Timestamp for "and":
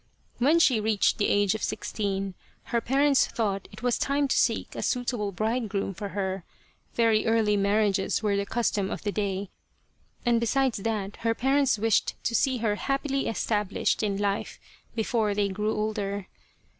10.25-10.39